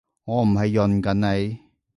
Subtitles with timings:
[0.25, 1.13] 我唔係潤緊
[1.47, 1.59] 你